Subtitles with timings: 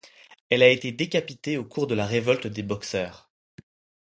[0.49, 3.29] Elle a été décapitée au cours de la révolte des Boxers.